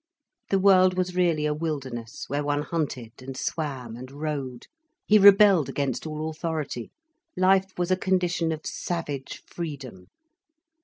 The 0.49 0.57
world 0.57 0.97
was 0.97 1.13
really 1.15 1.45
a 1.45 1.53
wilderness 1.53 2.25
where 2.27 2.43
one 2.43 2.63
hunted 2.63 3.21
and 3.21 3.37
swam 3.37 3.95
and 3.95 4.11
rode. 4.11 4.65
He 5.05 5.19
rebelled 5.19 5.69
against 5.69 6.07
all 6.07 6.27
authority. 6.31 6.89
Life 7.37 7.73
was 7.77 7.91
a 7.91 7.95
condition 7.97 8.51
of 8.51 8.65
savage 8.65 9.43
freedom. 9.45 10.07